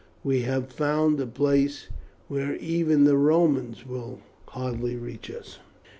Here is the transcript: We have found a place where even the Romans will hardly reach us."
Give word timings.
We 0.23 0.41
have 0.41 0.73
found 0.73 1.19
a 1.19 1.27
place 1.27 1.87
where 2.27 2.55
even 2.55 3.03
the 3.03 3.17
Romans 3.17 3.85
will 3.85 4.19
hardly 4.47 4.95
reach 4.95 5.29
us." 5.29 5.59